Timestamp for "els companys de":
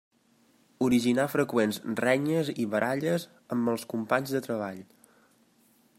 3.75-4.45